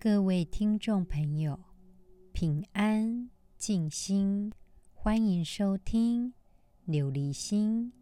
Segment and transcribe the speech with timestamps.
[0.00, 1.58] 各位听众朋友，
[2.32, 4.52] 平安静心，
[4.94, 6.32] 欢迎收听
[6.86, 7.92] 琉璃心。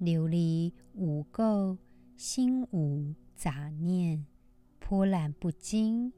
[0.00, 1.76] 琉璃无垢，
[2.16, 4.24] 心无杂念，
[4.78, 6.10] 波澜不惊。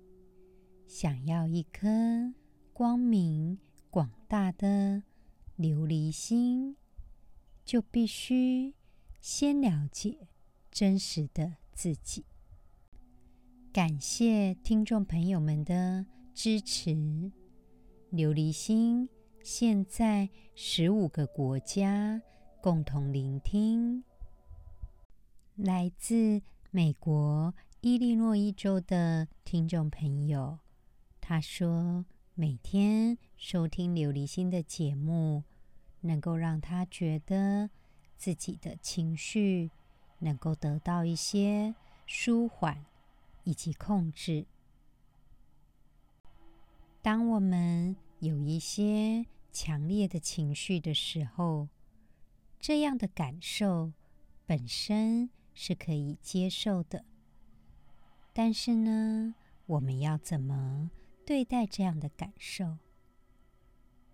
[0.87, 2.32] 想要一颗
[2.73, 3.59] 光明
[3.91, 5.03] 广大的
[5.59, 6.77] 琉璃心，
[7.64, 8.73] 就必须
[9.21, 10.29] 先了解
[10.71, 12.25] 真实的自己。
[13.77, 16.93] 感谢听众朋友们的支持。
[18.11, 19.07] 琉璃心
[19.43, 22.23] 现在十五个国家
[22.62, 24.03] 共同聆听。
[25.57, 30.59] 来自美国伊利诺伊州的听众朋友，
[31.20, 35.45] 他说：“每天收听琉璃心的节目，
[36.01, 37.69] 能够让他觉得
[38.17, 39.70] 自己的情绪
[40.20, 41.75] 能够得到一些
[42.06, 42.83] 舒缓。”
[43.46, 44.45] 以及控制。
[47.00, 51.69] 当我们有一些强烈的情绪的时候，
[52.58, 53.92] 这样的感受
[54.47, 57.05] 本身是可以接受的。
[58.33, 60.91] 但是呢，我们要怎么
[61.25, 62.78] 对待这样的感受？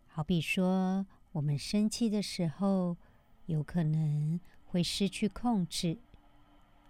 [0.06, 2.98] 好比说，我们生气的时候，
[3.46, 5.96] 有可能会失去控制，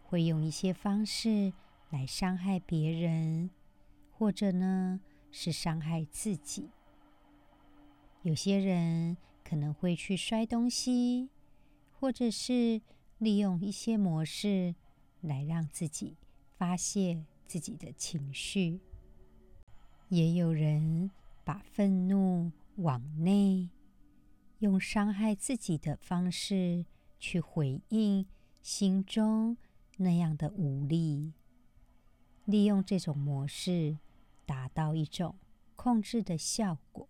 [0.03, 1.53] 会用一些方式。
[1.93, 3.51] 来伤害别人，
[4.11, 4.99] 或者呢
[5.31, 6.71] 是伤害自己。
[8.23, 11.29] 有些人可能会去摔东西，
[11.93, 12.81] 或者是
[13.19, 14.75] 利用一些模式
[15.21, 16.17] 来让自己
[16.57, 18.81] 发泄自己的情绪。
[20.09, 21.11] 也有人
[21.45, 23.69] 把愤怒往内，
[24.61, 26.87] 用伤害自己的方式
[27.21, 28.25] 去回应
[28.63, 29.59] 心中
[29.99, 31.35] 那样的无力。
[32.53, 33.97] 利用这种模式，
[34.45, 35.37] 达到一种
[35.75, 37.09] 控制的效果。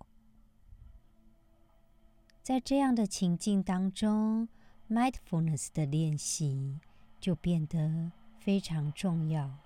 [2.41, 4.48] 在这样的情境当中
[4.89, 6.79] ，mindfulness 的练习
[7.19, 9.58] 就变得非常重要，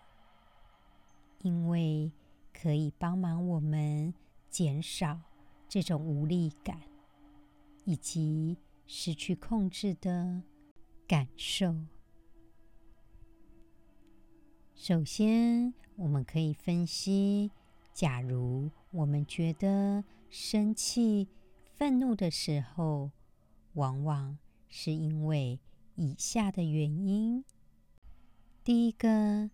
[1.43, 2.11] 因为
[2.55, 4.15] 可以帮忙我们
[4.49, 5.21] 减少
[5.69, 6.81] 这种无力感，
[7.85, 10.41] 以及失去控制的
[11.07, 11.75] 感受。
[14.79, 17.51] 首先，我们可以分析：
[17.95, 21.29] 假如我们觉得生气、
[21.75, 23.11] 愤怒的时候，
[23.73, 24.37] 往往
[24.69, 25.59] 是因为
[25.95, 27.43] 以下的原因。
[28.63, 29.51] 第一个，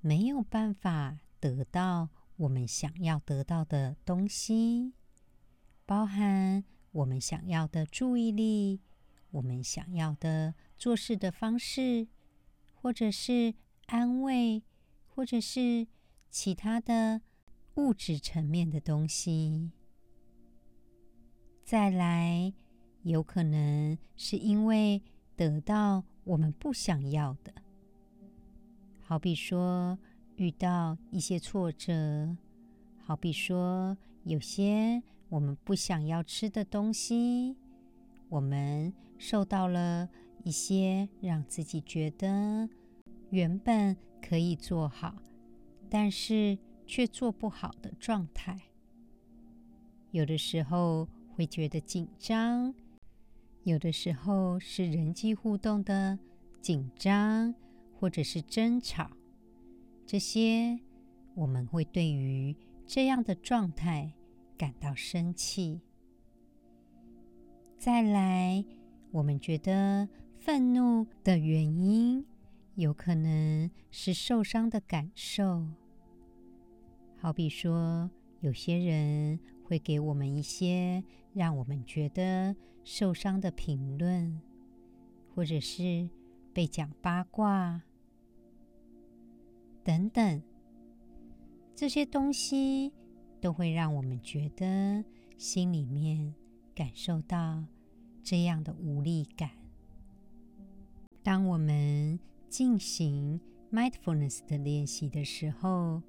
[0.00, 4.92] 没有办法得到我们想要得到的东西，
[5.86, 8.80] 包含我们想要的注意力、
[9.30, 12.08] 我们想要的做事的方式，
[12.74, 13.54] 或者是。
[13.86, 14.62] 安慰，
[15.06, 15.86] 或者是
[16.30, 17.20] 其他的
[17.74, 19.70] 物质层面的东西。
[21.64, 22.52] 再来，
[23.02, 25.02] 有可能是因为
[25.36, 27.52] 得到我们不想要的，
[29.00, 29.98] 好比说
[30.36, 32.36] 遇到一些挫折，
[32.98, 37.56] 好比说有些我们不想要吃的东西，
[38.28, 40.08] 我们受到了
[40.42, 42.68] 一些让自己觉得。
[43.34, 45.12] 原本可以做好，
[45.90, 46.56] 但是
[46.86, 48.56] 却做不好的状态。
[50.12, 52.72] 有的时候会觉得紧张，
[53.64, 56.16] 有的时候是人际互动的
[56.60, 57.52] 紧张，
[57.98, 59.10] 或者是争吵。
[60.06, 60.78] 这些
[61.34, 62.54] 我们会对于
[62.86, 64.12] 这样的状态
[64.56, 65.80] 感到生气。
[67.76, 68.64] 再来，
[69.10, 70.08] 我们觉得
[70.38, 72.24] 愤怒的原因。
[72.76, 75.68] 有可能是受伤的感受，
[77.16, 84.40] 好比说，有些人会给我们一些让我们觉得受伤的评论，
[85.34, 86.10] 或者是
[86.52, 87.82] 被讲八卦
[89.84, 90.42] 等等，
[91.76, 92.92] 这些东西
[93.40, 95.04] 都会让我们觉得
[95.36, 96.34] 心里面
[96.74, 97.64] 感受到
[98.22, 99.50] 这样的无力感。
[101.22, 102.18] 当我们
[102.54, 103.40] 进行
[103.72, 106.00] mindfulness 的练习的时候，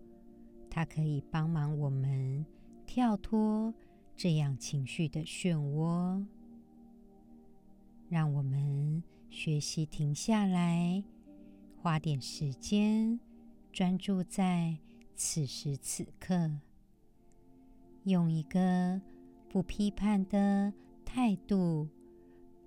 [0.69, 2.45] 它可以帮忙我们
[2.85, 3.73] 跳脱
[4.15, 6.23] 这样情绪的漩涡，
[8.09, 9.01] 让我们
[9.31, 11.03] 学习停下来，
[11.81, 13.19] 花点时间
[13.71, 14.77] 专注在
[15.15, 16.59] 此时此刻，
[18.03, 19.01] 用一个
[19.49, 20.71] 不批判的
[21.03, 21.89] 态度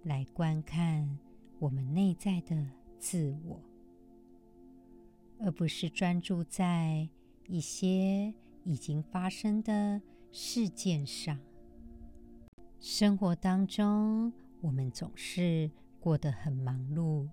[0.03, 1.17] 来观看
[1.61, 2.67] 我们内在的
[2.99, 3.68] 自我。
[5.41, 7.09] 而不是专注在
[7.47, 10.01] 一些已经发生的
[10.31, 11.39] 事件上。
[12.81, 15.71] 生活当中，我们总是
[16.01, 17.29] 过得很忙碌，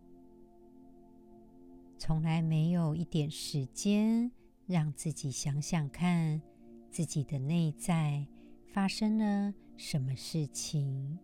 [1.98, 4.32] 从来没有一点时间
[4.66, 6.42] 让自己想想看，
[6.90, 8.26] 自己的内在
[8.74, 11.20] 发生了什么事情，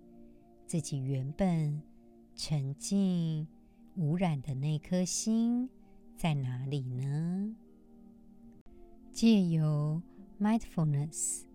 [0.66, 1.81] 自己原本
[2.36, 3.48] 沉静
[3.95, 5.69] 无染的那颗心
[6.21, 7.56] 在哪里呢？
[9.12, 10.00] 借由
[10.39, 11.45] mindfulness，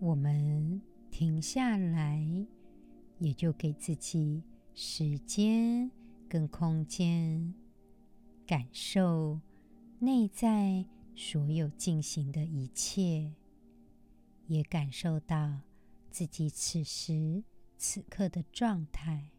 [0.00, 0.82] 我们
[1.12, 2.26] 停下来，
[3.20, 4.42] 也就给自己
[4.74, 5.88] 时间
[6.28, 7.54] 跟空间，
[8.44, 9.40] 感受
[10.00, 10.84] 内在
[11.14, 13.32] 所有进行的一切，
[14.48, 15.60] 也感受到
[16.10, 17.44] 自己此时
[17.78, 19.30] 此刻的状态。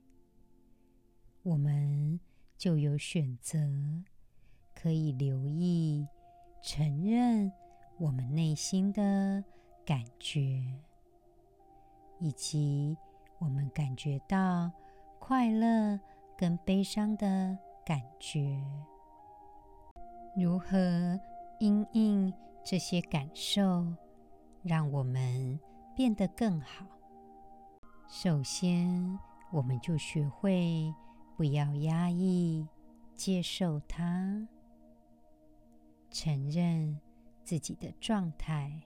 [1.42, 2.22] 我们
[2.58, 3.60] 就有选择，
[4.84, 6.06] 可以留意。
[6.62, 7.50] 承认
[7.98, 9.42] 我们内心的
[9.86, 10.62] 感觉，
[12.20, 12.98] 以及
[13.40, 14.70] 我们感觉到
[15.20, 15.98] 快乐
[16.38, 18.62] 跟悲伤的感觉，
[20.36, 21.18] 如何
[21.60, 23.88] 因应这些感受，
[24.64, 25.58] 让我们
[25.96, 26.86] 变得更好？
[28.10, 29.18] 首先，
[29.50, 30.94] 我们就学会
[31.38, 32.68] 不要压抑，
[33.16, 34.46] 接受它。
[36.14, 36.98] 承认
[37.44, 38.80] 自己的状态，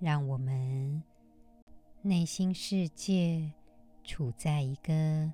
[0.00, 1.02] 让我们
[2.00, 3.52] 内心世界
[4.02, 5.30] 处在一个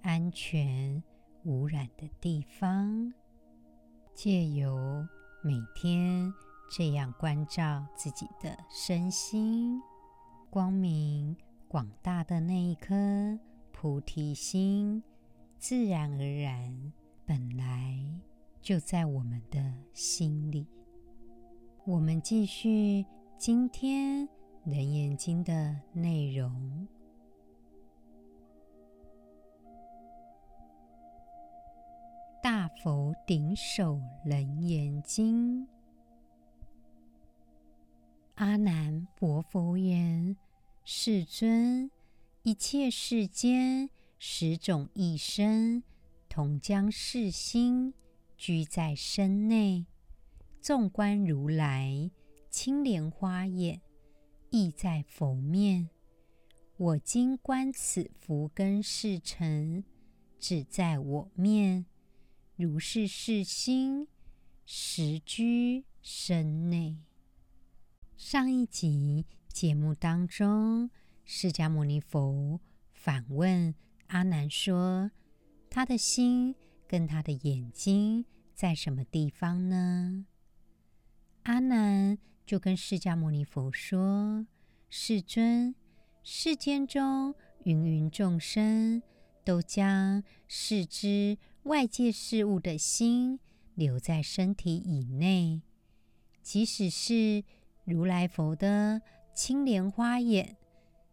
[0.00, 1.02] 安全
[1.44, 3.12] 无染的地方。
[4.14, 5.06] 借由
[5.42, 6.32] 每天
[6.70, 9.78] 这样关照自己的身心，
[10.48, 11.36] 光明
[11.68, 13.38] 广大的那一颗
[13.70, 15.02] 菩提心，
[15.58, 16.92] 自然而然
[17.26, 17.98] 本来。
[18.64, 20.66] 就在我们的心里。
[21.84, 23.04] 我们继续
[23.36, 24.26] 今天
[24.64, 26.88] 《楞严经》的内容。
[32.42, 35.68] 大佛顶首楞严经。
[38.36, 40.38] 阿难白佛言
[40.84, 41.90] ：“世尊，
[42.42, 45.82] 一切世间十种异生，
[46.30, 47.92] 同将是心。”
[48.36, 49.86] 居在身内，
[50.60, 52.10] 纵观如来
[52.50, 53.80] 青莲花也，
[54.50, 55.90] 亦在佛面。
[56.76, 59.84] 我今观此福根事成，
[60.38, 61.86] 只在我面。
[62.56, 64.08] 如是世心，
[64.64, 66.98] 实居身内。
[68.16, 70.90] 上一集节目当中，
[71.24, 72.60] 释迦牟尼佛
[72.92, 73.74] 反问
[74.06, 75.10] 阿难说
[75.70, 76.54] ：“他的心
[76.94, 78.24] 跟他的眼睛。”
[78.54, 80.26] 在什么地方呢？
[81.42, 84.46] 阿难就跟释迦牟尼佛说
[84.88, 85.74] ：“世尊，
[86.22, 89.02] 世间中芸芸众生
[89.42, 93.40] 都将视之外界事物的心
[93.74, 95.62] 留在身体以内，
[96.40, 97.42] 即使是
[97.82, 99.02] 如来佛的
[99.34, 100.56] 青莲花眼，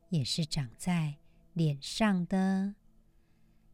[0.10, 1.16] 也是长在
[1.54, 2.75] 脸上的。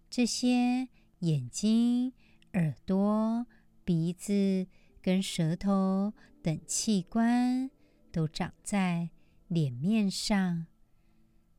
[0.09, 0.87] 这些
[1.19, 2.13] 眼睛、
[2.53, 3.45] 耳朵。”
[3.87, 4.67] 鼻子
[5.01, 7.71] 跟舌头等器官
[8.11, 9.11] 都长在
[9.47, 10.65] 脸面上，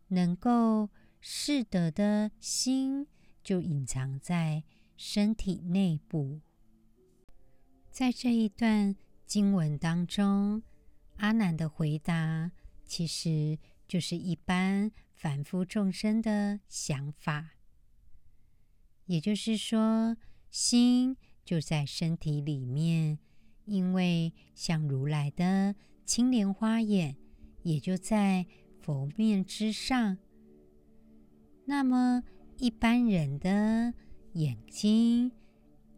[0.08, 0.90] 能够
[1.22, 3.06] 视得的心
[3.42, 4.62] 就隐藏在
[4.94, 6.42] 身体内部。
[7.90, 8.94] 在这一段
[9.24, 10.62] 经文当中，
[11.16, 12.52] 阿难的回答
[12.84, 17.52] 其实就是一般凡夫众生的想法，
[19.08, 20.16] 也就是说，
[20.50, 21.18] 心。
[21.44, 23.18] 就在身体里面，
[23.64, 25.74] 因为像如来的
[26.04, 27.16] 青莲花眼，
[27.62, 28.44] 也就在
[28.82, 30.18] 佛面之上。
[31.64, 32.22] 那么
[32.58, 33.94] 一般人的
[34.34, 35.32] 眼睛、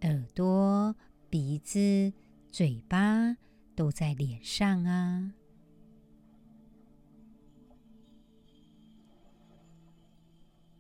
[0.03, 0.95] 耳朵、
[1.29, 2.13] 鼻子、
[2.53, 3.37] 嘴巴
[3.75, 5.35] 都在脸上啊。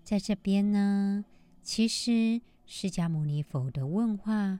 [0.05, 1.25] 在这边呢，
[1.71, 2.41] 其实。
[2.67, 4.59] 释迦牟尼佛的问话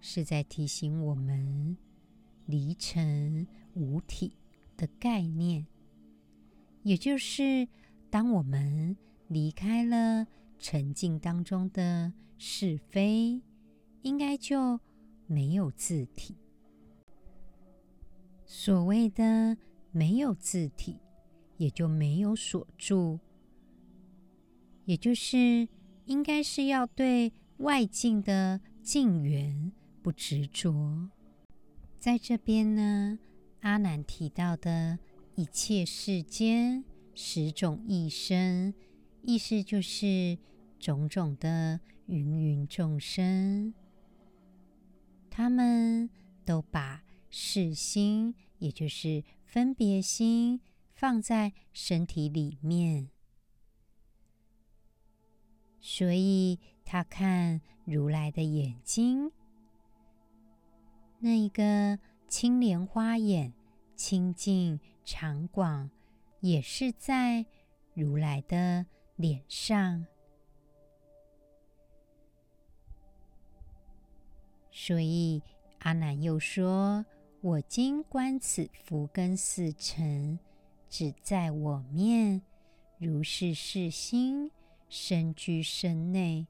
[0.00, 1.76] 是在提醒我们
[2.44, 4.36] 离尘无体
[4.76, 5.66] 的概念，
[6.82, 7.66] 也就是
[8.10, 8.94] 当我们
[9.28, 10.26] 离开了
[10.58, 13.42] 沉静当中的是非，
[14.02, 14.80] 应该就
[15.26, 16.36] 没有自体。
[18.46, 19.56] 所谓的
[19.92, 20.98] 没有自体，
[21.58, 23.18] 也就没有所住，
[24.84, 25.68] 也就是。
[26.06, 31.08] 应该是要对外境的境缘不执着，
[31.98, 33.18] 在这边呢，
[33.60, 34.98] 阿难提到的
[35.34, 36.84] 一切世间
[37.14, 38.74] 十种一生，
[39.22, 40.36] 意思就是
[40.78, 43.72] 种种的芸芸众生，
[45.30, 46.10] 他们
[46.44, 50.60] 都把识心，也就是分别心，
[50.92, 53.08] 放在身体里面，
[55.86, 59.30] 所以他看如来的眼睛。
[61.18, 63.52] 那一个青莲花眼，
[63.94, 65.90] 清净长广，
[66.40, 67.44] 也是在
[67.92, 68.86] 如来的
[69.16, 70.06] 脸上。
[74.70, 75.42] 所以
[75.80, 77.04] 阿难又说
[77.42, 80.38] ：“我今观此福根四尘，
[80.88, 82.40] 只在我面，
[82.96, 84.50] 如是世心，
[84.94, 86.46] 深居身内。”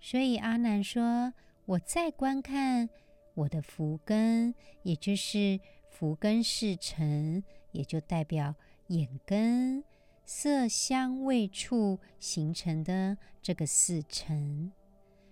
[0.00, 1.34] 所以阿难说
[1.66, 2.88] ：“我再观看。”
[3.36, 8.54] 我的福根，也就是福根四尘，也就代表
[8.86, 9.84] 眼根、
[10.24, 14.72] 色、香、味、触形成的这个四尘。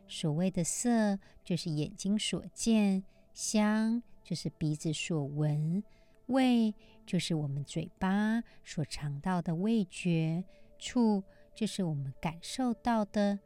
[0.07, 5.83] 所谓的色，就是眼睛所见；香，就是鼻子所闻；
[6.27, 6.75] 味，
[7.07, 10.45] 就是我们嘴巴所尝到的味觉；
[10.79, 13.38] 触，就是我们感受到的。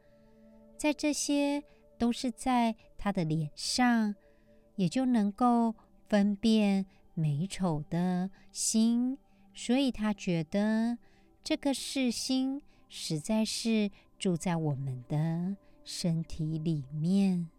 [0.77, 1.63] 在这些
[1.97, 4.15] 都是在他的脸上。
[4.79, 5.75] 也就能够
[6.07, 9.17] 分辨美丑的心，
[9.53, 10.97] 所以他觉得
[11.43, 17.49] 这个是心实在是住在我们的身体里面。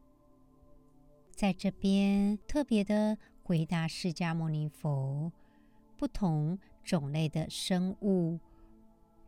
[1.30, 5.30] 在这边特别的回答释迦牟尼佛，
[5.99, 8.38] 不同种类的生物，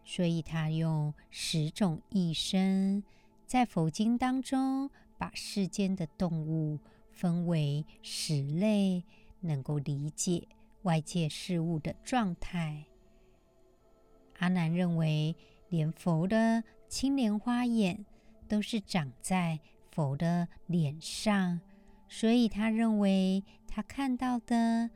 [0.05, 3.03] 所以他用十种异生，
[3.47, 6.79] 在佛经当中把世间的动物。
[7.15, 9.05] 分为十类，
[9.41, 10.49] 能够理解
[10.85, 12.87] 外界事物的状态。
[14.39, 15.37] 阿难认为，
[15.69, 18.07] 连佛的青莲花眼
[18.49, 21.61] 都是长在佛的脸上，
[22.09, 24.89] 所以他认为他看到的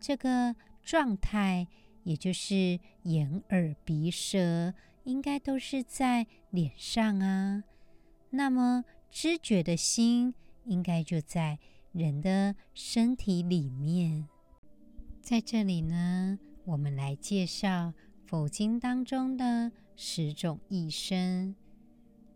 [0.00, 1.68] 这个状态，
[2.04, 7.64] 也就是眼、耳、鼻、舌，应该都是在脸上啊。
[8.30, 11.58] 那么知觉的心，应该就在
[11.92, 14.28] 人的身体里面。
[15.20, 17.92] 在这里呢，我们来介绍
[18.26, 21.54] 佛经当中的十种异生。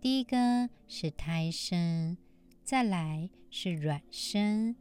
[0.01, 2.19] 第一个是胎生，
[2.63, 4.77] 再来是卵生，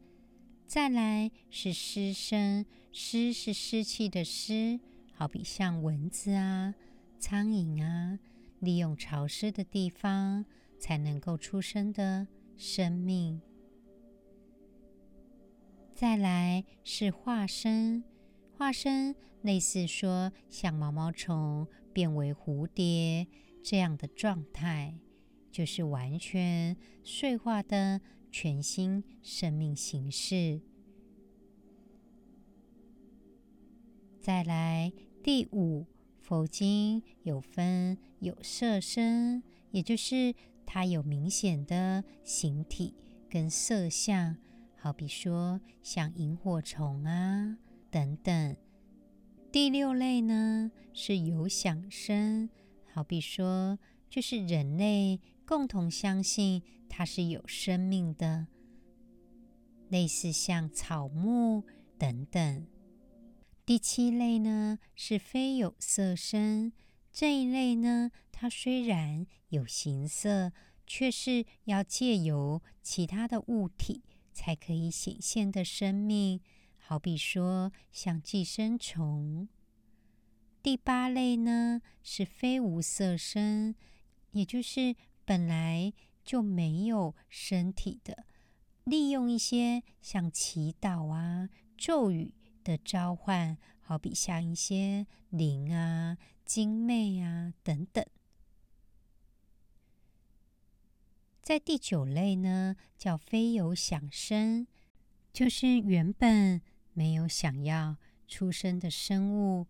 [0.68, 2.66] 再来是湿生。
[2.94, 4.80] 湿是湿气的湿，
[5.14, 6.76] 好比像蚊子啊、
[7.18, 8.20] 苍蝇啊，
[8.60, 10.46] 利用潮湿的地方
[10.80, 12.28] 才能够出生的。
[12.56, 13.42] 生命，
[15.96, 18.04] 再来是化身，
[18.56, 23.28] 化身类似说像毛毛虫变为蝴蝶
[23.64, 25.00] 这样的状态，
[25.52, 28.00] 就是完全碎化的
[28.32, 30.62] 全新生命形式。
[34.24, 35.86] 再来第五，
[36.22, 40.34] 佛经有分有色身，也就是。
[40.66, 42.96] 它有明显的形体
[43.30, 44.38] 跟色相，
[44.78, 47.58] 好比说像萤火虫啊
[47.92, 48.56] 等等。
[49.52, 52.50] 第六类呢是有想生，
[52.92, 53.78] 好比说
[54.10, 58.48] 就是人类共同相信它是有生命的，
[59.90, 61.64] 类似像草木
[62.00, 62.66] 等等。
[63.66, 66.74] 第七类呢是非有色身。
[67.12, 70.52] 这一类呢，它虽然有形色，
[70.86, 74.04] 却是要借由其他的物体
[74.34, 76.42] 才可以显现的生命，
[76.76, 79.48] 好比说像寄生虫。
[80.62, 83.76] 第八类呢是非无色身，
[84.32, 85.94] 也就是本来
[86.26, 88.26] 就没有身体的，
[88.84, 96.18] 利用一些像祈祷啊、咒语的召唤，好比像一些灵啊。
[96.46, 98.06] 精魅啊，等等。
[101.42, 104.68] 在第九类呢，叫非有想生，
[105.32, 107.96] 就是原本没有想要
[108.28, 109.68] 出生的生物，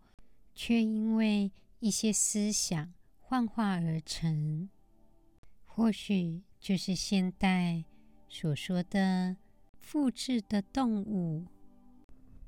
[0.52, 4.68] 却因为一些思想幻化而成。
[5.64, 7.84] 或许就是现代
[8.28, 9.36] 所说的
[9.80, 11.46] 复制的动物。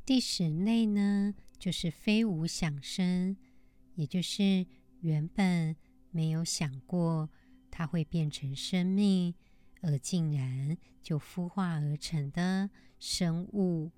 [0.06, 3.36] 第十类呢，就是非无想生。
[3.96, 4.64] 也就是
[5.00, 5.74] 原本
[6.12, 7.28] 没有想过
[7.72, 9.34] 它会变成生命，
[9.80, 12.70] 而竟然就孵化而成的
[13.00, 13.90] 生物，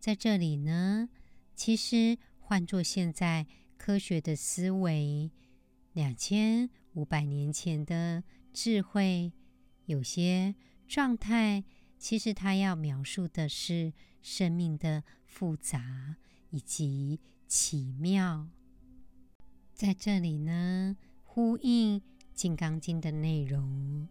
[0.00, 1.10] 在这里呢，
[1.54, 3.46] 其实换作现在
[3.76, 5.30] 科学的思维，
[5.92, 9.32] 两千五百年前的智慧，
[9.84, 10.54] 有些
[10.88, 11.62] 状态，
[11.98, 13.92] 其实它要描述的是
[14.24, 16.16] 生命的复杂
[16.48, 18.48] 以及奇妙。
[19.74, 22.00] 在这里呢，呼应
[22.32, 24.08] 《金刚经》的内容。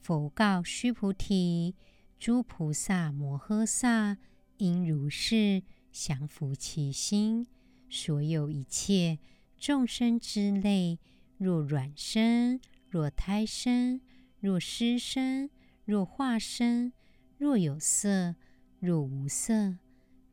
[0.00, 1.74] 佛告须菩提
[2.16, 4.18] ：“诸菩萨摩诃萨
[4.58, 7.48] 应如是降伏其心。
[7.88, 9.18] 所有一切
[9.58, 11.00] 众生之类，
[11.38, 14.00] 若卵生，若胎生，
[14.38, 15.50] 若湿生，
[15.84, 16.92] 若化生，
[17.36, 18.36] 若有色，
[18.80, 19.78] 若无色，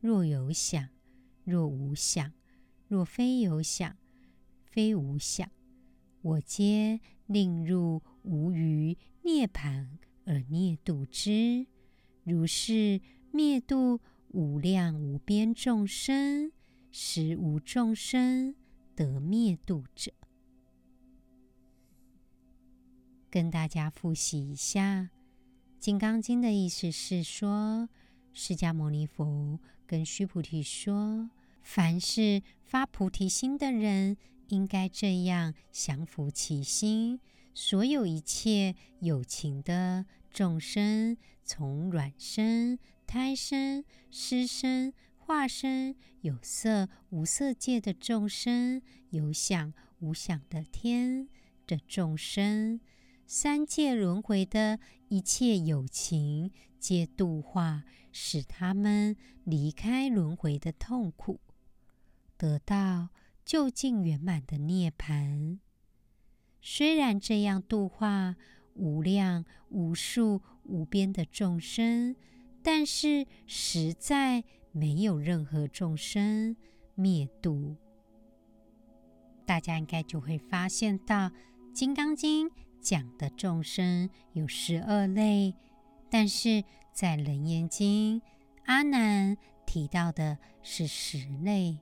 [0.00, 0.88] 若有想，
[1.44, 2.32] 若无想，
[2.88, 3.96] 若非有想。”
[4.70, 5.50] 非无想，
[6.22, 11.66] 我皆令入无余涅盘而灭度之。
[12.22, 13.00] 如是
[13.32, 16.52] 灭度无量无边众生，
[16.92, 18.54] 实无众生
[18.94, 20.12] 得灭度者。
[23.30, 25.02] 跟大家复习一下，
[25.80, 27.88] 《金刚经》的意思是说，
[28.40, 31.28] 释迦牟尼佛跟须菩提说，
[31.60, 34.16] 凡是发菩提心的人。
[34.46, 37.18] 应该这样降伏其心，
[37.52, 42.78] 所有一切有情的众生，从卵生、
[43.08, 48.80] 胎生、湿生、化生，有色无色界的众生，
[49.10, 51.28] 有想无想的天
[51.66, 52.80] 的众生，
[53.26, 54.78] 三界轮回的
[55.08, 61.40] 一切有情，皆度化，使他们离开轮回的痛苦，
[62.36, 63.08] 得到。
[63.44, 65.58] 究竟圆满的涅槃，
[66.60, 68.36] 虽然这样度化
[68.74, 72.14] 无量无数无边的众生，
[72.62, 76.56] 但是实在没有任何众生
[76.94, 77.76] 灭度。
[79.46, 81.30] 大家应该就会发现到，
[81.72, 82.50] 《金刚经》
[82.82, 85.54] 讲的众生有十二类，
[86.10, 88.20] 但是在《楞严经》，
[88.64, 91.78] 阿难提到的是十类。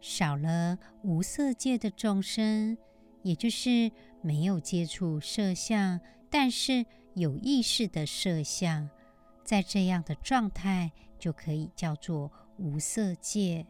[0.00, 2.76] 少了无色界的众生，
[3.22, 3.90] 也就是
[4.22, 8.88] 没有接触色相，但是有意识的色相，
[9.42, 13.66] 在这样的状态就可以叫做无色界。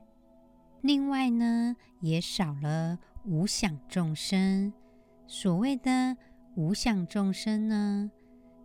[0.82, 4.72] 另外呢，也少了无想众生。
[5.26, 6.16] 所谓的
[6.54, 8.10] 无想众生呢，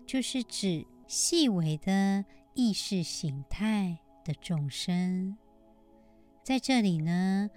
[0.05, 5.37] 就是指细微的意识形态的众生。
[6.41, 7.49] 在这里呢。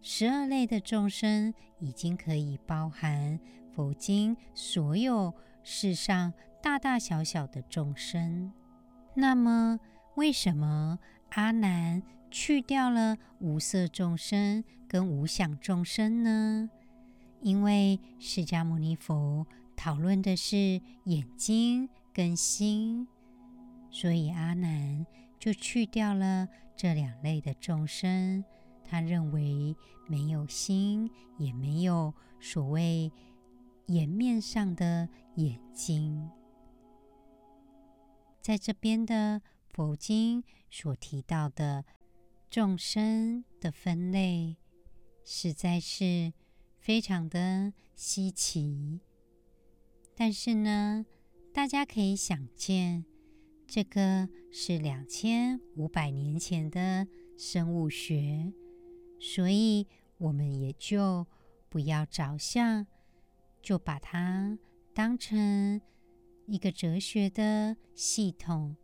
[0.00, 3.40] 十二类的众生已经可以包含
[3.74, 6.32] 佛经所有世上
[6.62, 8.52] 大大小小的众生。
[9.14, 9.80] 那么，
[10.14, 16.70] 为什么阿难去掉了无色众生跟无想众生呢？
[17.40, 23.06] 因为释迦牟尼佛讨论的是眼睛跟心，
[23.90, 25.06] 所以阿难
[25.38, 28.42] 就去掉了这两类的众生。
[28.82, 29.76] 他认为
[30.08, 33.12] 没有心，也没有所谓
[33.88, 36.30] 颜面上的眼睛。
[38.40, 41.84] 在这边的佛经所提到的
[42.48, 44.56] 众生的分类，
[45.22, 46.32] 实在是
[46.78, 49.02] 非常的稀奇。
[50.14, 51.04] 但是呢，
[51.56, 53.06] 大家可以想见，
[53.66, 58.52] 这个是两千五百年前的生物学。
[59.18, 59.86] 所以，
[60.18, 61.26] 我们也就
[61.70, 62.86] 不要着相，
[63.62, 64.58] 就把它
[64.92, 65.80] 当成
[66.46, 68.76] 一个哲学的系统。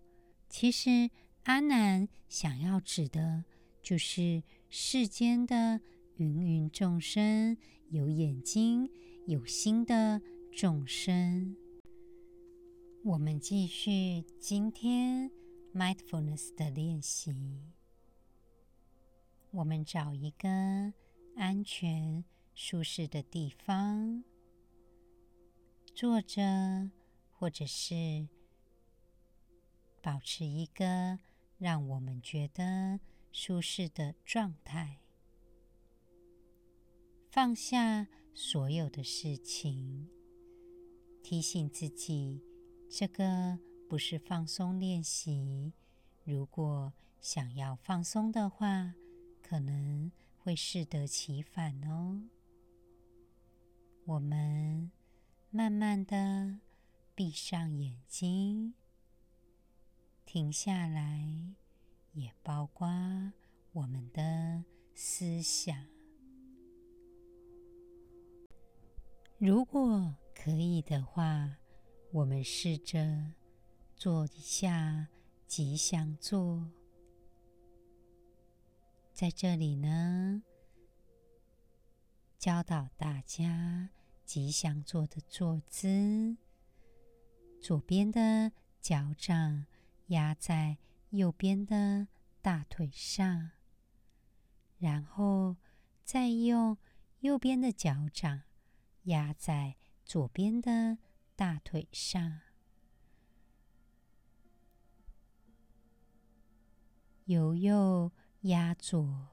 [0.49, 1.11] 其实，
[1.43, 3.45] 阿难想要指的，
[3.83, 5.79] 就是世间的
[6.17, 7.55] 芸芸众生，
[7.91, 8.89] 有眼睛、
[9.27, 11.55] 有心的众生。
[13.05, 15.29] 我们继续今天
[15.75, 17.35] mindfulness 的练习。
[19.51, 20.49] 我们找一个
[21.35, 24.23] 安全、舒适的地方
[25.93, 26.93] 坐着，
[27.33, 28.29] 或者是
[30.01, 31.19] 保持一个
[31.59, 33.01] 让我们觉得
[33.33, 35.01] 舒适的状态，
[37.29, 40.09] 放下所有的事情，
[41.21, 42.41] 提醒自己，
[42.95, 45.73] 这个不是放松练习。
[46.25, 48.93] 如果想要放松的话，
[49.41, 52.21] 可能会适得其反哦。
[54.05, 54.93] 我们
[55.49, 56.59] 慢慢的
[57.15, 58.75] 闭上眼睛，
[60.27, 61.55] 停下来，
[62.13, 62.87] 也包括
[63.73, 65.87] 我们的思想。
[69.39, 71.57] 如果可以的话，
[72.13, 73.33] 我们试着
[73.97, 75.09] 做一下
[75.47, 76.71] 吉祥坐。
[79.15, 80.43] 在这里呢，
[82.39, 83.89] 教导大家
[84.27, 86.37] 吉祥坐的坐姿：
[87.63, 89.65] 左边的脚掌
[90.09, 90.77] 压在
[91.11, 92.09] 右边的
[92.43, 93.53] 大腿上，
[94.77, 95.57] 然后
[96.05, 96.77] 再用
[97.21, 98.43] 右边的脚掌
[99.05, 100.99] 压在左边的
[101.43, 102.41] 大腿上，
[107.25, 109.31] 由右压左，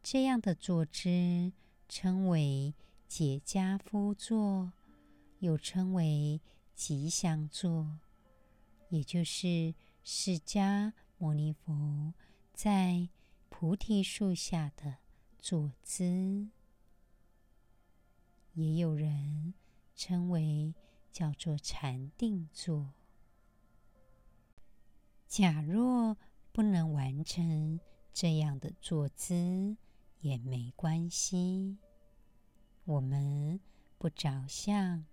[0.00, 1.52] 这样的坐姿
[1.88, 2.72] 称为
[3.08, 4.72] 解家夫坐，
[5.40, 6.40] 又称为
[6.76, 7.98] 吉祥坐，
[8.90, 12.14] 也就是释迦牟尼佛
[12.54, 13.08] 在
[13.48, 14.98] 菩提树下的
[15.40, 16.48] 坐姿，
[18.52, 19.52] 也有人
[19.96, 20.72] 称为
[21.12, 22.92] 叫做禅定坐。
[25.26, 26.16] 假若
[26.52, 27.78] 不能完成，
[28.12, 29.76] 这样的坐姿
[30.20, 31.78] 也没关系，
[32.84, 33.60] 我们
[33.96, 35.06] 不着相，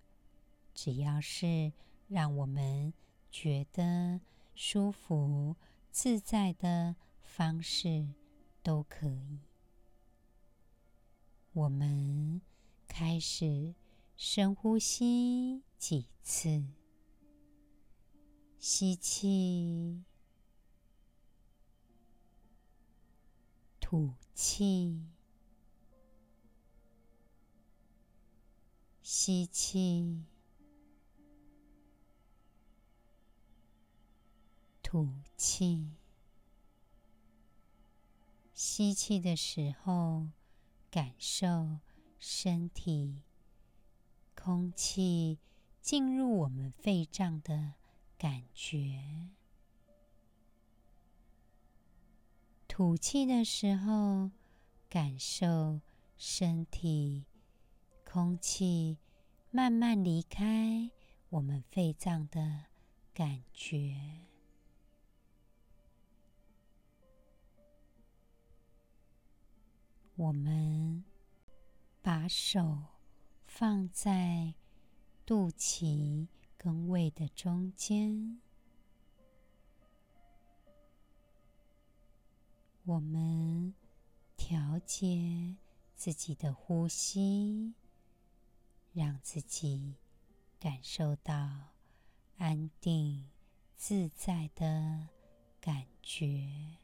[0.74, 1.72] 只要是
[2.08, 2.92] 让我们
[3.30, 4.20] 觉得
[4.54, 5.56] 舒服
[5.90, 8.08] 自在的方式
[8.62, 9.38] 都可以。
[11.52, 12.40] 我们
[12.86, 13.74] 开始
[14.20, 16.64] 深呼吸几次，
[18.58, 20.02] 吸气。
[23.78, 25.06] 吐气，
[29.00, 30.24] 吸气，
[34.82, 35.92] 吐气。
[38.52, 40.26] 吸气的时候，
[40.90, 41.78] 感受
[42.18, 43.22] 身体
[44.40, 45.40] 空气
[45.80, 47.74] 进入我们肺脏的
[48.16, 49.30] 感觉。
[52.68, 54.30] 吐气的时候，
[54.88, 55.80] 感受
[56.16, 57.26] 身体
[58.04, 58.98] 空气
[59.50, 60.92] 慢慢离开
[61.30, 62.66] 我们肺脏的
[63.12, 63.96] 感觉。
[70.14, 71.04] 我们
[72.00, 72.78] 把手
[73.58, 74.54] 放在
[75.26, 78.38] 肚脐跟胃的中间。
[82.84, 83.74] 我们
[84.36, 85.56] 调节
[85.96, 87.74] 自己的呼吸，
[88.92, 89.96] 让自己
[90.60, 91.72] 感受到
[92.36, 93.28] 安定
[93.74, 95.08] 自在的
[95.60, 96.78] 感觉。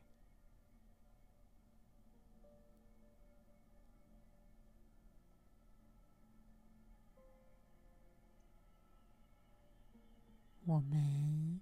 [10.66, 11.60] 我们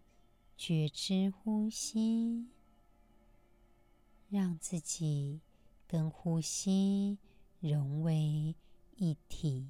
[0.57, 2.53] 觉知呼吸。
[4.33, 5.43] 让自己
[5.87, 7.19] 跟呼吸
[7.61, 8.55] 融为
[8.97, 9.69] 一体。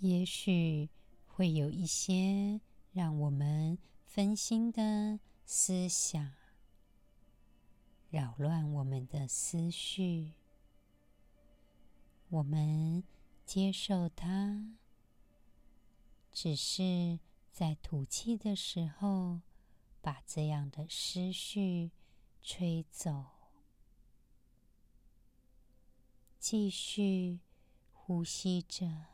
[0.00, 0.90] 也许
[1.34, 2.60] 会有一些
[2.92, 5.18] 让我们分心的。
[5.46, 6.32] 思想
[8.08, 10.32] 扰乱我们的思绪，
[12.30, 13.04] 我们
[13.44, 14.74] 接受它，
[16.32, 17.18] 只是
[17.52, 19.42] 在吐气的时候
[20.00, 21.90] 把这样的思绪
[22.40, 23.26] 吹走，
[26.38, 27.40] 继续
[27.92, 29.13] 呼吸着。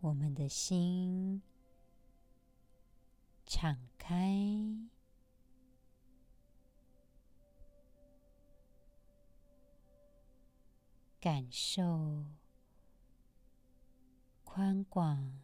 [0.00, 1.42] 我们的心
[3.44, 4.36] 敞开，
[11.20, 12.26] 感受
[14.44, 15.40] 宽广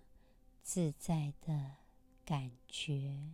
[0.63, 1.79] 自在的
[2.25, 3.33] 感觉。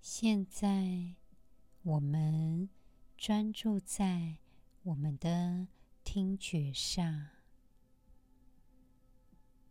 [0.00, 1.19] 现在。
[1.82, 2.68] 我们
[3.16, 4.36] 专注在
[4.82, 5.66] 我们的
[6.04, 7.28] 听觉上，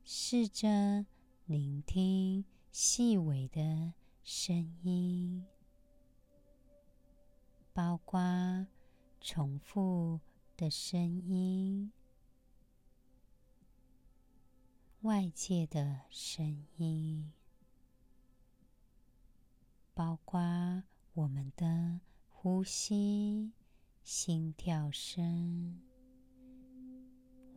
[0.03, 1.05] 试着
[1.45, 3.93] 聆听细微的
[4.23, 5.45] 声音，
[7.73, 8.65] 包括
[9.21, 10.19] 重复
[10.57, 11.91] 的声音、
[15.01, 17.31] 外界的声音，
[19.93, 20.81] 包括
[21.19, 23.51] 我们的呼吸、
[24.03, 25.77] 心跳声，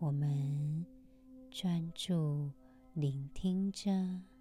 [0.01, 0.85] 我们
[1.49, 2.51] 专注
[2.93, 4.32] 聆听着。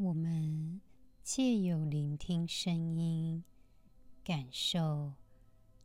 [0.00, 0.80] 我们
[1.24, 3.42] 借由聆听声音，
[4.22, 5.14] 感受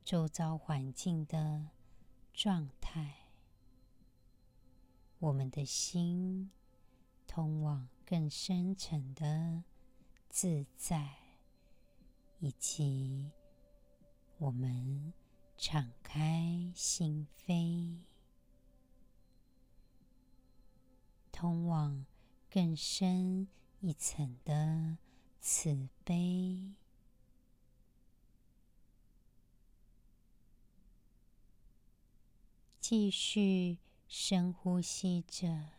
[0.05, 1.69] 周遭环境的
[2.31, 3.29] 状态，
[5.17, 6.51] 我们的心
[7.25, 9.63] 通往更深层的
[10.29, 11.17] 自在，
[12.37, 13.31] 以及
[14.37, 15.11] 我们
[15.57, 17.97] 敞开心扉，
[21.31, 22.05] 通往
[22.47, 23.47] 更深。
[23.85, 24.97] 一层的
[25.41, 26.71] 慈悲，
[32.79, 35.71] 继续深呼吸着。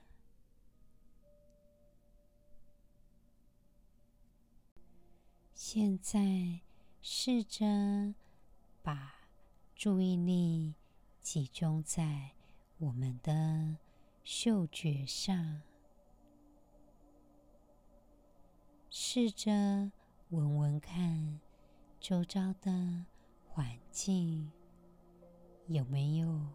[5.55, 6.61] 现在
[7.01, 8.15] 试着
[8.83, 9.15] 把
[9.75, 10.75] 注意力
[11.23, 12.33] 集中在
[12.77, 13.79] 我们的
[14.23, 15.63] 嗅觉上。
[18.97, 19.51] 试着
[20.29, 21.41] 闻闻看，
[21.99, 23.05] 周遭的
[23.49, 24.53] 环境
[25.67, 26.47] 有没有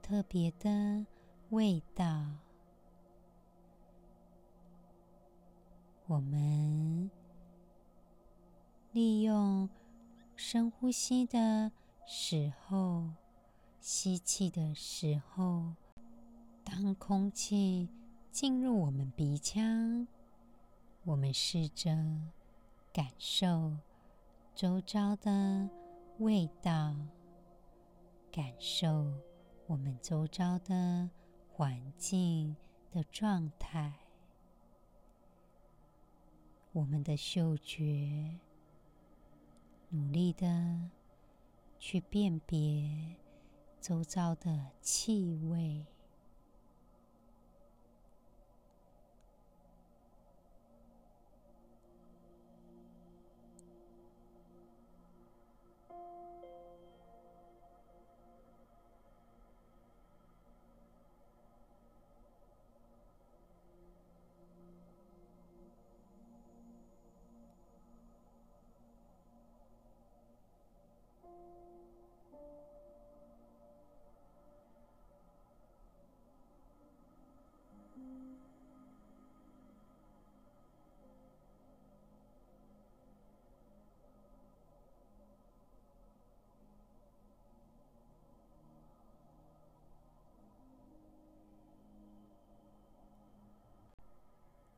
[0.00, 1.04] 特别的
[1.50, 2.38] 味道？
[6.06, 7.10] 我们
[8.92, 9.68] 利用
[10.34, 11.70] 深呼吸的
[12.06, 13.10] 时候，
[13.78, 15.74] 吸气的时候，
[16.64, 17.90] 当空气
[18.32, 20.08] 进入我们鼻腔。
[21.06, 21.90] 我们试着
[22.90, 23.76] 感受
[24.54, 25.68] 周遭的
[26.18, 26.96] 味道，
[28.32, 29.12] 感受
[29.66, 31.10] 我们周遭的
[31.52, 32.56] 环境
[32.90, 33.92] 的状态。
[36.72, 38.40] 我们的嗅觉
[39.90, 40.90] 努力的
[41.78, 43.14] 去辨别
[43.78, 45.86] 周遭的气味。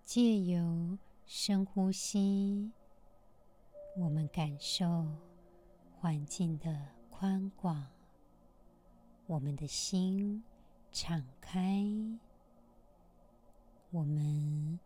[0.06, 2.70] 借由深呼吸，
[3.96, 5.04] 我们感受
[5.98, 7.84] 环境的宽广，
[9.26, 10.44] 我们的心
[10.92, 11.84] 敞开，
[13.90, 14.78] 我们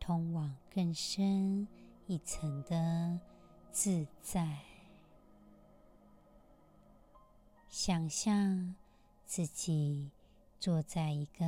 [0.00, 1.68] 通往更深
[2.08, 3.20] 一层的
[3.70, 4.58] 自在。
[7.68, 8.74] 想象
[9.24, 10.10] 自己
[10.58, 11.44] 坐在一个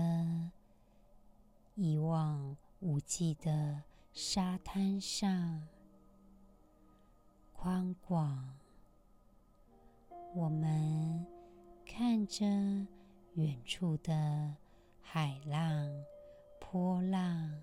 [1.75, 5.67] 一望无际的沙滩上，
[7.53, 8.57] 宽广。
[10.33, 11.27] 我们
[11.85, 12.45] 看着
[13.35, 14.55] 远处的
[15.01, 16.05] 海浪、
[16.61, 17.63] 波浪。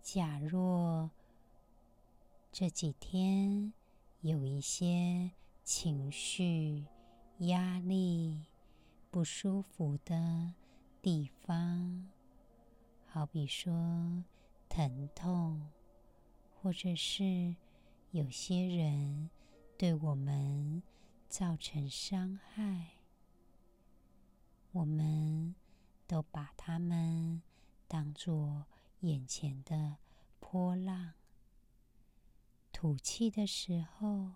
[0.00, 1.10] 假若
[2.52, 3.72] 这几天
[4.20, 5.32] 有一些
[5.64, 6.86] 情绪、
[7.38, 8.46] 压力、
[9.10, 10.54] 不舒服的
[11.02, 12.08] 地方，
[13.08, 14.22] 好比说
[14.68, 15.68] 疼痛，
[16.54, 17.56] 或者是
[18.12, 19.28] 有些人
[19.76, 20.80] 对我们
[21.28, 22.90] 造成伤害，
[24.70, 25.56] 我们
[26.06, 27.42] 都把他们
[27.88, 28.66] 当作
[29.00, 29.96] 眼前的
[30.38, 31.14] 波浪。
[32.70, 34.34] 吐气的时候，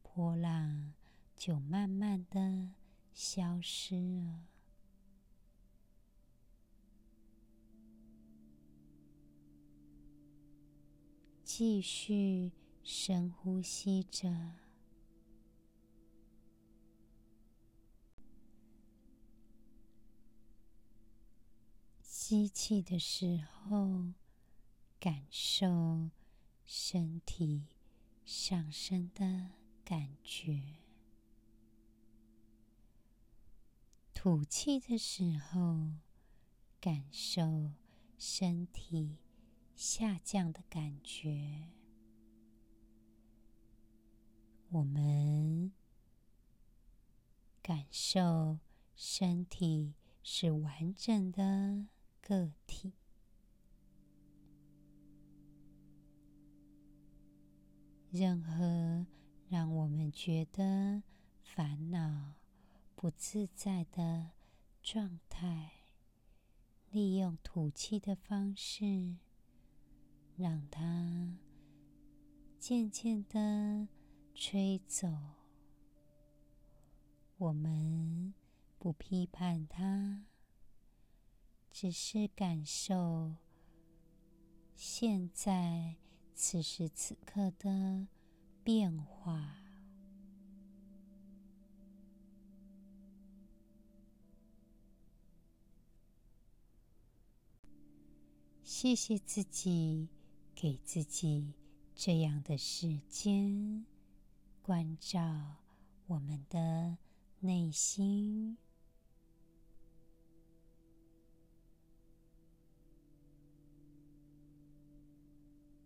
[0.00, 0.92] 波浪
[1.34, 2.70] 就慢慢的
[3.12, 4.51] 消失了。
[11.64, 12.50] 继续
[12.82, 14.28] 深呼吸着，
[22.02, 24.06] 吸气的时候，
[24.98, 26.10] 感受。
[26.66, 27.68] 身体
[28.24, 29.50] 上升的
[29.84, 30.78] 感觉，
[34.12, 35.92] 吐气的时候，
[36.80, 37.70] 感受
[38.18, 39.18] 身体
[39.74, 41.68] 下降的感觉。
[44.70, 45.72] 我们
[47.62, 48.58] 感受
[48.94, 51.86] 身体是完整的
[52.20, 52.94] 个体。
[58.10, 59.06] 任何
[59.48, 61.02] 让我们觉得
[61.42, 62.34] 烦恼、
[62.94, 64.32] 不自在的
[64.82, 65.72] 状态，
[66.90, 69.16] 利用吐气的方式，
[70.36, 71.38] 让它
[72.58, 73.88] 渐渐的
[74.34, 75.08] 吹走。
[77.38, 78.34] 我们
[78.78, 80.26] 不批判它，
[81.70, 83.36] 只是感受
[84.74, 85.96] 现在。
[86.34, 88.08] 此时此刻的
[88.64, 89.58] 变化，
[98.64, 100.08] 谢谢自己，
[100.62, 101.54] 给自己
[101.92, 103.84] 这样的时间，
[104.62, 105.56] 关照
[106.06, 106.98] 我们的
[107.40, 108.56] 内心。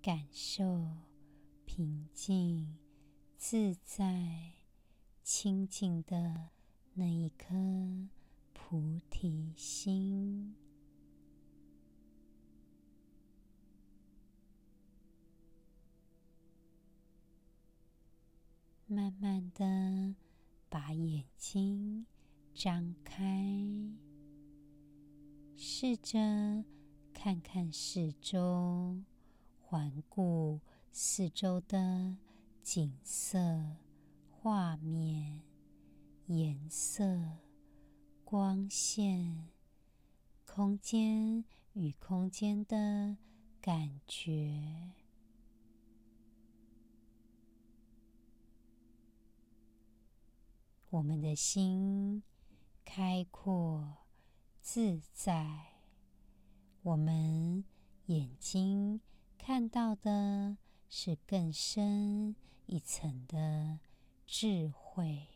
[0.03, 0.87] 感受
[1.65, 2.77] 平静、
[3.39, 4.57] 自在、
[5.23, 6.51] 清净的
[6.93, 7.55] 那一颗
[8.53, 10.55] 菩提心，
[18.89, 20.15] 慢慢的
[20.69, 22.07] 把眼睛
[22.55, 23.45] 张开，
[25.57, 26.65] 试着
[27.13, 29.03] 看看四周。
[29.69, 30.61] 环顾
[30.93, 32.17] 四周的
[32.63, 33.77] 景色、
[34.31, 35.43] 画面、
[36.27, 37.03] 颜色、
[38.25, 39.49] 光线、
[40.45, 43.17] 空间与空间的
[43.61, 44.93] 感觉。
[50.97, 52.23] 我们的心
[52.83, 53.99] 开阔
[54.63, 55.75] 自在，
[56.81, 57.63] 我们
[58.07, 59.03] 眼睛。
[59.37, 60.57] 看到的
[60.89, 63.79] 是更深一层的
[64.27, 65.29] 智慧，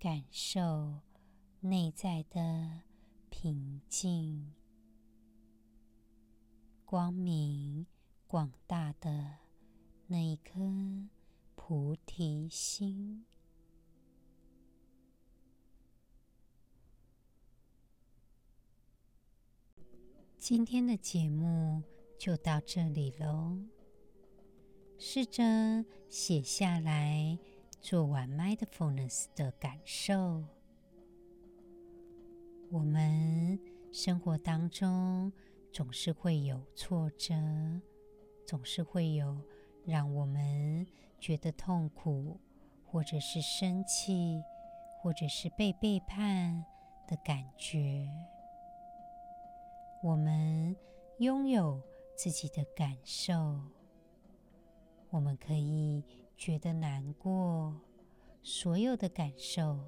[0.00, 1.02] 感受
[1.60, 2.82] 内在的
[3.30, 4.52] 平静、
[6.84, 7.86] 光明、
[8.30, 9.38] 广大的
[10.06, 10.52] 那一颗
[11.56, 13.26] 菩提心。
[20.38, 21.82] 今天的节目
[22.16, 23.58] 就到这里喽。
[24.96, 27.36] 试着写下来，
[27.80, 30.44] 做完 mindfulness 的感受。
[32.70, 33.58] 我们
[33.90, 35.32] 生活当中
[35.72, 37.34] 总是会有挫折，
[38.50, 39.40] 总是会有
[39.84, 40.84] 让我们
[41.20, 42.40] 觉得痛苦，
[42.84, 44.42] 或者是生气，
[45.00, 46.64] 或者是被背叛
[47.06, 48.10] 的感觉。
[50.02, 50.74] 我们
[51.18, 51.80] 拥有
[52.16, 53.60] 自己的感受，
[55.10, 56.02] 我们可以
[56.36, 57.80] 觉得难过，
[58.42, 59.78] 所有的感受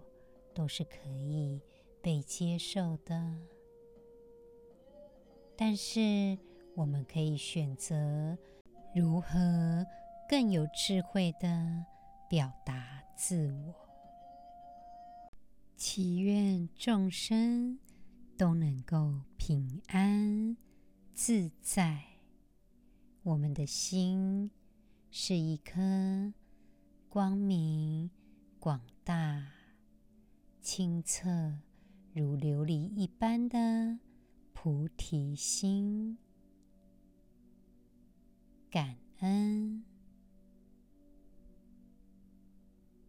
[0.54, 1.60] 都是可以
[2.00, 3.38] 被接受的。
[5.56, 6.38] 但是，
[6.76, 8.38] 我们可以选择
[8.95, 9.86] 如何
[10.28, 11.86] 更有智慧地
[12.28, 13.74] 表达自我。
[15.76, 17.78] 祈愿众生
[18.36, 20.57] 都能够平安
[21.14, 22.03] 自在，
[23.22, 24.51] 我们的心
[25.11, 26.34] 是一颗
[27.09, 28.11] 光明、
[28.61, 29.43] 广大、
[30.61, 31.59] 清澈
[32.12, 33.99] 如琉璃一般的
[34.53, 36.18] 菩提心。
[38.72, 39.91] 感恩。